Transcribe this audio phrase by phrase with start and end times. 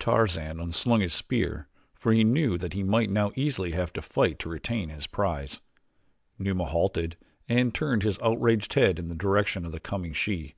[0.00, 4.02] Tarzan un slung his spear for he knew that he might now easily have to
[4.02, 5.60] fight to retain his prize.
[6.36, 7.16] Numa halted
[7.48, 10.56] and turned his outraged head in the direction of the coming she.